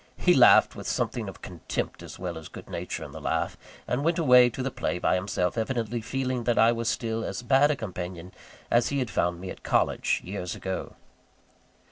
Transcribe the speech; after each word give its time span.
He 0.17 0.33
laughed, 0.33 0.75
with 0.75 0.87
something 0.87 1.29
of 1.29 1.43
contempt 1.43 2.01
as 2.01 2.17
well 2.17 2.35
as 2.35 2.47
good 2.47 2.67
nature 2.67 3.03
in 3.03 3.11
the 3.11 3.21
laugh; 3.21 3.55
and 3.87 4.03
went 4.03 4.17
away 4.17 4.49
to 4.49 4.63
the 4.63 4.71
play 4.71 4.97
by 4.97 5.13
himself 5.13 5.59
evidently 5.59 6.01
feeling 6.01 6.45
that 6.45 6.57
I 6.57 6.71
was 6.71 6.89
still 6.89 7.23
as 7.23 7.43
bad 7.43 7.69
a 7.69 7.75
companion 7.75 8.31
as 8.71 8.89
he 8.89 8.97
had 8.97 9.11
found 9.11 9.39
me 9.39 9.51
at 9.51 9.61
college, 9.61 10.19
years 10.23 10.55
ago. 10.55 10.95